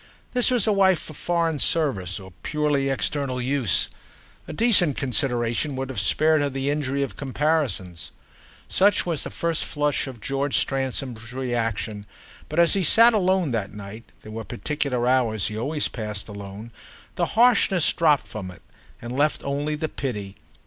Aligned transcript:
This 0.31 0.49
was 0.49 0.65
a 0.65 0.73
wife 0.73 0.97
for 0.97 1.13
foreign 1.13 1.59
service 1.59 2.19
or 2.19 2.33
purely 2.41 2.89
external 2.89 3.39
use; 3.39 3.87
a 4.47 4.51
decent 4.53 4.97
consideration 4.97 5.75
would 5.75 5.89
have 5.89 5.99
spared 5.99 6.41
her 6.41 6.49
the 6.49 6.71
injury 6.71 7.03
of 7.03 7.15
comparisons. 7.15 8.11
Such 8.67 9.05
was 9.05 9.21
the 9.21 9.29
first 9.29 9.63
flush 9.63 10.07
of 10.07 10.19
George 10.19 10.57
Stransom's 10.57 11.31
reaction; 11.33 12.07
but 12.49 12.57
as 12.57 12.73
he 12.73 12.81
sat 12.83 13.13
alone 13.13 13.51
that 13.51 13.75
night—there 13.75 14.31
were 14.31 14.43
particular 14.43 15.07
hours 15.07 15.49
he 15.49 15.55
always 15.59 15.87
passed 15.87 16.27
alone—the 16.27 17.25
harshness 17.37 17.93
dropped 17.93 18.25
from 18.25 18.49
it 18.49 18.63
and 19.03 19.15
left 19.15 19.43
only 19.43 19.75
the 19.75 19.87
pity. 19.87 20.35